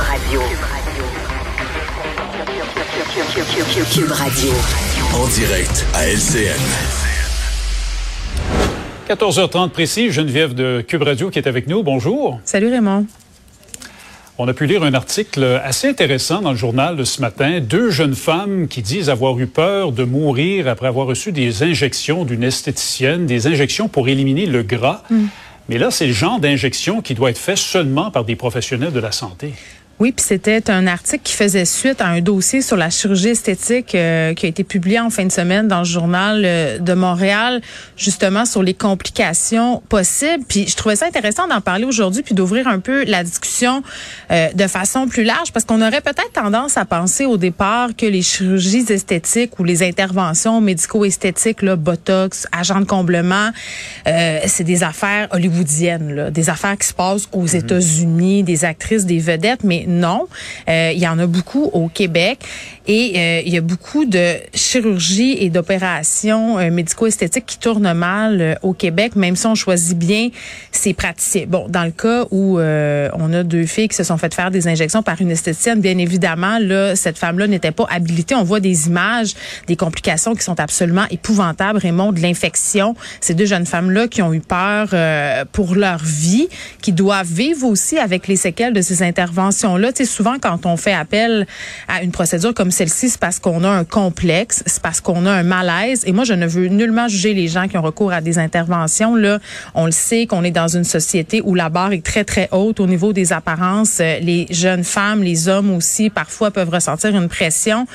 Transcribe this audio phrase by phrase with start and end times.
[0.00, 0.40] Radio.
[3.92, 4.50] Cube Radio.
[5.14, 6.56] En direct à LCN.
[9.08, 11.82] 14h30 précis, Geneviève de Cube Radio qui est avec nous.
[11.82, 12.40] Bonjour.
[12.44, 13.06] Salut Raymond.
[14.38, 17.60] On a pu lire un article assez intéressant dans le journal de ce matin.
[17.60, 22.24] Deux jeunes femmes qui disent avoir eu peur de mourir après avoir reçu des injections
[22.24, 25.02] d'une esthéticienne, des injections pour éliminer le gras.
[25.10, 25.26] Mm.
[25.68, 28.98] Mais là, c'est le genre d'injection qui doit être fait seulement par des professionnels de
[28.98, 29.52] la santé.
[30.00, 33.94] Oui, puis c'était un article qui faisait suite à un dossier sur la chirurgie esthétique
[33.94, 37.60] euh, qui a été publié en fin de semaine dans le journal euh, de Montréal,
[37.98, 40.42] justement sur les complications possibles.
[40.48, 43.82] Puis je trouvais ça intéressant d'en parler aujourd'hui, puis d'ouvrir un peu la discussion
[44.30, 48.06] euh, de façon plus large, parce qu'on aurait peut-être tendance à penser au départ que
[48.06, 53.50] les chirurgies esthétiques ou les interventions médico-esthétiques, là, botox, agent de comblement,
[54.06, 57.58] c'est des affaires hollywoodiennes, là, des affaires qui se passent aux mm-hmm.
[57.58, 60.28] États-Unis, des actrices, des vedettes, mais non.
[60.68, 62.38] Euh, il y en a beaucoup au Québec
[62.86, 68.58] et euh, il y a beaucoup de chirurgie et d'opérations euh, médico-esthétiques qui tournent mal
[68.62, 70.30] au Québec, même si on choisit bien
[70.72, 71.44] ses praticiens.
[71.46, 74.68] Bon, dans le cas où on a deux filles qui se sont faites faire des
[74.68, 78.34] injections par une esthéticienne, bien évidemment, là, cette femme-là n'était pas habilitée.
[78.34, 79.34] On voit des images,
[79.66, 82.94] des complications qui sont absolument épouvantables, Raymond, de l'infection.
[83.20, 84.94] Ces deux jeunes femmes-là qui ont eu peur
[85.52, 86.48] pour leur vie,
[86.80, 90.66] qui doivent vivre aussi avec les séquelles de ces interventions là, tu sais, souvent quand
[90.66, 91.46] on fait appel
[91.88, 95.30] à une procédure comme celle-ci, c'est parce qu'on a un complexe, c'est parce qu'on a
[95.30, 96.04] un malaise.
[96.06, 99.16] Et moi, je ne veux nullement juger les gens qui ont recours à des interventions.
[99.16, 99.38] Là,
[99.74, 102.80] on le sait qu'on est dans une société où la barre est très très haute
[102.80, 103.98] au niveau des apparences.
[104.00, 107.86] Euh, les jeunes femmes, les hommes aussi, parfois peuvent ressentir une pression.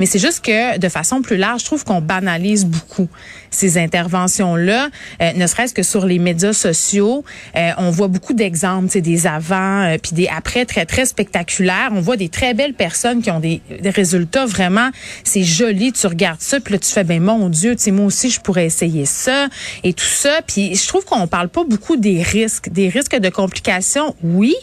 [0.00, 3.08] Mais c'est juste que de façon plus large, je trouve qu'on banalise beaucoup
[3.50, 4.88] ces interventions-là,
[5.20, 7.24] euh, ne serait-ce que sur les médias sociaux.
[7.56, 11.90] Euh, on voit beaucoup d'exemples, des avant euh, puis des après très très spectaculaires.
[11.92, 14.90] On voit des très belles personnes qui ont des, résultats vraiment,
[15.24, 15.92] c'est joli.
[15.92, 18.40] Tu regardes ça, puis là tu fais ben mon Dieu, tu sais moi aussi je
[18.40, 19.48] pourrais essayer ça
[19.82, 20.40] et tout ça.
[20.46, 24.54] Puis je trouve qu'on parle pas beaucoup des risques, des risques de complications, oui,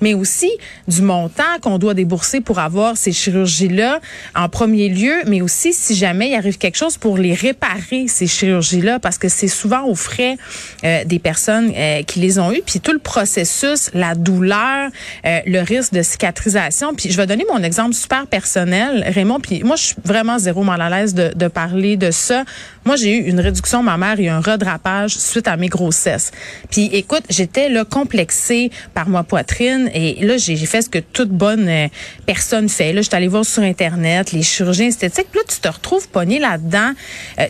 [0.00, 0.50] mais aussi
[0.88, 4.00] du montant qu'on doit débourser pour avoir ces chirurgies-là
[4.34, 8.26] en premier lieu, mais aussi si jamais il arrive quelque chose pour les réparer, ces
[8.26, 10.36] chirurgies-là, parce que c'est souvent aux frais
[10.84, 14.90] euh, des personnes euh, qui les ont eues, puis tout le processus, la douleur,
[15.24, 16.94] euh, le risque de cicatrisation.
[16.94, 20.62] Puis je vais donner mon exemple super personnel, Raymond, puis moi je suis vraiment zéro
[20.62, 22.44] mal à l'aise de, de parler de ça.
[22.84, 26.30] Moi j'ai eu une réduction mammaire et un redrapage suite à mes grossesses.
[26.70, 31.30] Puis écoute, j'étais là complexée par ma poitrine et là j'ai fait ce que toute
[31.30, 31.88] bonne
[32.26, 32.92] personne fait.
[32.92, 34.42] Là, je suis allée voir sur internet les
[34.84, 35.28] esthétiques.
[35.30, 36.92] Puis là, tu te retrouves pogné là-dedans.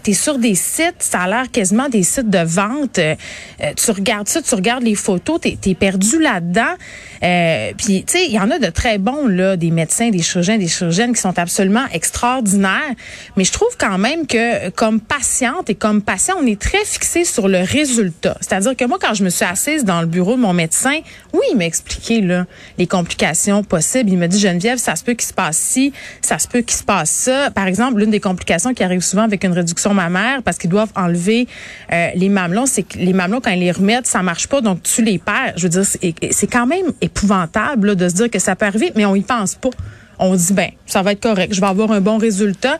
[0.02, 2.98] tu es sur des sites, ça a l'air quasiment des sites de vente.
[2.98, 3.14] Euh,
[3.62, 6.74] euh, tu regardes ça, tu regardes les photos, tu es, perdu là-dedans.
[7.22, 10.22] Euh, puis, tu sais, il y en a de très bons, là, des médecins, des
[10.22, 12.94] chirurgiens, des chirurgiennes qui sont absolument extraordinaires.
[13.36, 17.24] Mais je trouve quand même que, comme patiente et comme patient, on est très fixé
[17.24, 18.36] sur le résultat.
[18.40, 20.98] C'est-à-dire que moi, quand je me suis assise dans le bureau de mon médecin,
[21.32, 22.46] oui, il m'a expliqué, là,
[22.78, 24.10] les complications possibles.
[24.10, 26.76] Il m'a dit, Geneviève, ça se peut qu'il se passe ci, ça se peut qu'il
[26.76, 27.05] se passe
[27.54, 30.92] Par exemple, l'une des complications qui arrive souvent avec une réduction mammaire, parce qu'ils doivent
[30.94, 31.46] enlever
[31.92, 34.82] euh, les mamelons, c'est que les mamelons, quand ils les remettent, ça marche pas, donc
[34.82, 35.54] tu les perds.
[35.56, 39.06] Je veux dire, c'est quand même épouvantable de se dire que ça peut arriver, mais
[39.06, 39.70] on y pense pas.
[40.18, 42.78] On dit ben, ça va être correct, je vais avoir un bon résultat.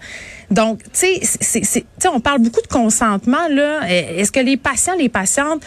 [0.50, 1.06] Donc, tu
[1.40, 3.80] sais, on parle beaucoup de consentement là.
[3.88, 5.62] Est-ce que les patients, les patientes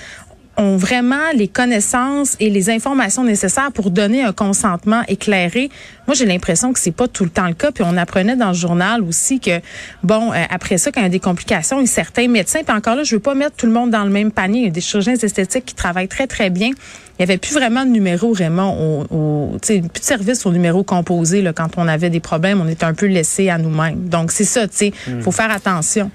[0.59, 5.69] ont vraiment les connaissances et les informations nécessaires pour donner un consentement éclairé.
[6.05, 7.71] Moi, j'ai l'impression que c'est pas tout le temps le cas.
[7.71, 9.61] Puis on apprenait dans le journal aussi que,
[10.03, 12.59] bon, euh, après ça, quand il y a des complications, il y a certains médecins,
[12.65, 14.59] puis encore là, je veux pas mettre tout le monde dans le même panier.
[14.59, 16.69] Il y a des chirurgiens esthétiques qui travaillent très, très bien.
[16.69, 20.83] Il y avait plus vraiment de numéro, Raymond, au, au plus de service au numéro
[20.83, 21.41] composé.
[21.41, 24.07] Là, quand on avait des problèmes, on était un peu laissé à nous-mêmes.
[24.09, 25.21] Donc, c'est ça, tu sais, hmm.
[25.21, 26.11] faut faire attention.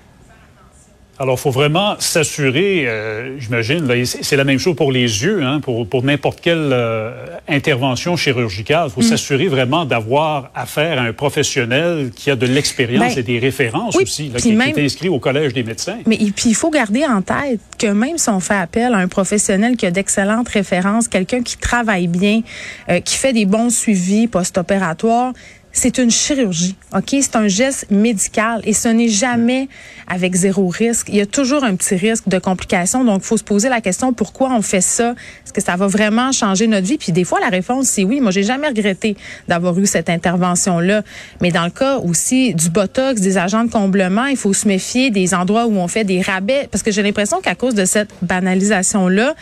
[1.19, 5.61] Alors, il faut vraiment s'assurer, euh, j'imagine, c'est la même chose pour les yeux, hein,
[5.61, 7.13] pour, pour n'importe quelle euh,
[7.49, 8.89] intervention chirurgicale.
[8.89, 9.11] Il faut mm.
[9.11, 13.97] s'assurer vraiment d'avoir affaire à un professionnel qui a de l'expérience ben, et des références
[13.97, 15.99] aussi, qui, est inscrit au Collège des médecins.
[16.07, 19.09] Mais puis il faut garder en tête que même si on fait appel à un
[19.09, 22.41] professionnel qui a d'excellentes références, quelqu'un qui travaille bien,
[22.89, 25.33] euh, qui fait des bons suivis post-opératoires,
[25.75, 27.17] c'est une chirurgie, OK?
[27.21, 29.69] C'est un geste médical et ce n'est jamais
[30.07, 31.09] avec zéro risque.
[31.09, 33.05] Il y a toujours un petit risque de complications.
[33.05, 35.15] Donc, il faut se poser la question pourquoi on fait ça?
[35.45, 36.97] Est-ce que ça va vraiment changer notre vie?
[36.97, 38.21] Puis des fois, la réponse, c'est oui.
[38.21, 39.17] Moi, j'ai jamais regretté
[39.49, 41.03] d'avoir eu cette intervention-là.
[41.41, 45.11] Mais dans le cas aussi du Botox, des agents de comblement, il faut se méfier
[45.11, 46.69] des endroits où on fait des rabais.
[46.71, 49.35] Parce que j'ai l'impression qu'à cause de cette banalisation-là,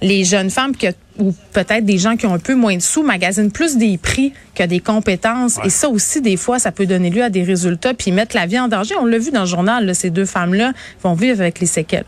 [0.00, 0.72] les jeunes femmes
[1.18, 4.32] ou peut-être des gens qui ont un peu moins de sous magasinent plus des prix
[4.54, 5.58] que des compétences.
[5.64, 8.46] Et ça aussi, des fois, ça peut donner lieu à des résultats puis mettre la
[8.46, 8.94] vie en danger.
[9.00, 10.72] On l'a vu dans le journal, ces deux femmes-là
[11.02, 12.06] vont vivre avec les séquelles.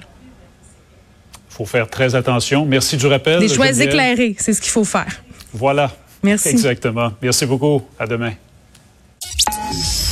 [1.51, 2.65] Il faut faire très attention.
[2.65, 3.41] Merci du rappel.
[3.41, 5.23] Des choix éclairés, c'est ce qu'il faut faire.
[5.53, 5.91] Voilà.
[6.23, 6.49] Merci.
[6.49, 7.13] Exactement.
[7.21, 7.83] Merci beaucoup.
[7.99, 8.33] À demain.